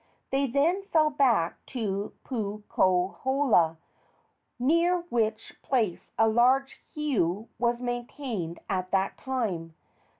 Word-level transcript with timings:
They 0.31 0.47
then 0.47 0.81
fell 0.85 1.11
back 1.11 1.63
to 1.67 2.13
Puukohola, 2.25 3.77
near 4.57 5.01
which 5.11 5.53
place 5.61 6.11
a 6.17 6.27
large 6.27 6.81
heiau 6.97 7.49
was 7.59 7.79
maintained 7.79 8.57
at 8.67 8.89
that 8.89 9.19
time. 9.19 9.75